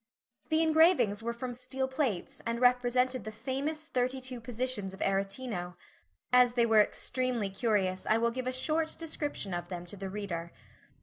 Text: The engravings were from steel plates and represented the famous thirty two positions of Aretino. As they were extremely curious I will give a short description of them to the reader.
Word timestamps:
The 0.49 0.63
engravings 0.63 1.21
were 1.21 1.31
from 1.31 1.53
steel 1.53 1.87
plates 1.87 2.41
and 2.43 2.59
represented 2.59 3.23
the 3.23 3.31
famous 3.31 3.85
thirty 3.85 4.19
two 4.19 4.41
positions 4.41 4.95
of 4.95 4.99
Aretino. 5.01 5.75
As 6.33 6.53
they 6.55 6.65
were 6.65 6.81
extremely 6.81 7.51
curious 7.51 8.07
I 8.07 8.17
will 8.17 8.31
give 8.31 8.47
a 8.47 8.51
short 8.51 8.95
description 8.97 9.53
of 9.53 9.69
them 9.69 9.85
to 9.85 9.95
the 9.95 10.09
reader. 10.09 10.53